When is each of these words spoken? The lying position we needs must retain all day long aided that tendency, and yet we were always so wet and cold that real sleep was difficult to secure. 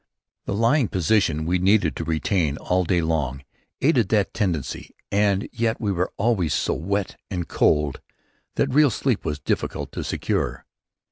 The 0.47 0.55
lying 0.55 0.87
position 0.87 1.45
we 1.45 1.59
needs 1.59 1.83
must 1.83 1.99
retain 1.99 2.57
all 2.57 2.83
day 2.85 3.01
long 3.01 3.43
aided 3.81 4.09
that 4.09 4.33
tendency, 4.33 4.95
and 5.11 5.47
yet 5.53 5.79
we 5.79 5.91
were 5.91 6.11
always 6.17 6.55
so 6.55 6.73
wet 6.73 7.17
and 7.29 7.47
cold 7.47 8.01
that 8.55 8.73
real 8.73 8.89
sleep 8.89 9.23
was 9.23 9.37
difficult 9.37 9.91
to 9.91 10.03
secure. 10.03 10.65